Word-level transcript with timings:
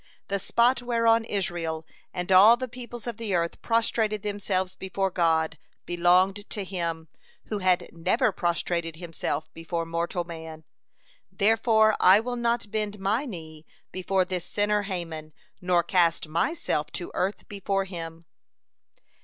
The 0.29 0.39
spot 0.39 0.81
whereon 0.81 1.25
Israel 1.25 1.85
and 2.11 2.31
all 2.31 2.57
the 2.57 2.67
peoples 2.67 3.05
of 3.05 3.17
the 3.17 3.35
earth 3.35 3.61
prostrated 3.61 4.23
themselves 4.23 4.73
before 4.73 5.11
God 5.11 5.59
belonged 5.85 6.49
to 6.49 6.63
him 6.63 7.07
who 7.49 7.59
had 7.59 7.87
never 7.93 8.31
prostrated 8.31 8.95
himself 8.95 9.53
before 9.53 9.85
mortal 9.85 10.23
man. 10.23 10.63
Therefore 11.31 11.95
I 11.99 12.19
will 12.19 12.35
not 12.35 12.71
bend 12.71 12.97
my 12.97 13.27
knee 13.27 13.63
before 13.91 14.25
this 14.25 14.43
sinner 14.45 14.81
Haman, 14.81 15.33
nor 15.61 15.83
cast 15.83 16.27
myself 16.27 16.89
to 16.93 17.11
earth 17.13 17.47
before 17.47 17.85
him." 17.85 18.25